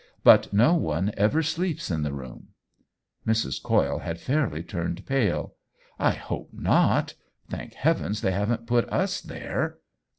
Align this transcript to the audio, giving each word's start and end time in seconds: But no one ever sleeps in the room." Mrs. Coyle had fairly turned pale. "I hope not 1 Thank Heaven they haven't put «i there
But 0.23 0.51
no 0.51 0.73
one 0.73 1.11
ever 1.15 1.43
sleeps 1.43 1.91
in 1.91 2.01
the 2.01 2.11
room." 2.11 2.47
Mrs. 3.27 3.61
Coyle 3.61 3.99
had 3.99 4.19
fairly 4.19 4.63
turned 4.63 5.05
pale. 5.05 5.53
"I 5.99 6.09
hope 6.13 6.49
not 6.51 7.13
1 7.51 7.59
Thank 7.59 7.73
Heaven 7.75 8.15
they 8.19 8.31
haven't 8.31 8.65
put 8.65 8.91
«i 8.91 9.07
there 9.25 9.77